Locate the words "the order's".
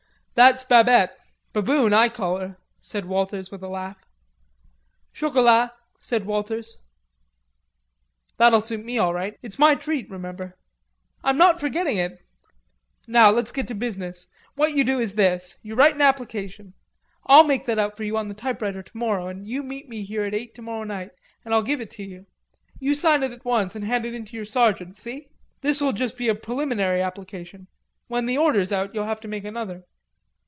28.25-28.71